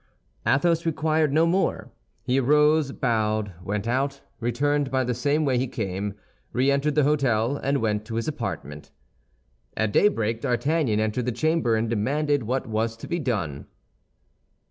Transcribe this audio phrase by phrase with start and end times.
[0.47, 1.91] Athos required no more.
[2.23, 6.15] He arose, bowed, went out, returned by the same way he came,
[6.51, 8.89] re entered the hôtel, and went to his apartment.
[9.77, 13.67] At daybreak D'Artagnan entered the chamber, and demanded what was to be done.